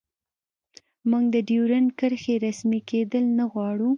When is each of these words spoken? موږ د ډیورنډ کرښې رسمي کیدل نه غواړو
موږ 1.09 1.23
د 1.35 1.37
ډیورنډ 1.49 1.89
کرښې 1.99 2.35
رسمي 2.45 2.79
کیدل 2.89 3.25
نه 3.37 3.45
غواړو 3.51 3.89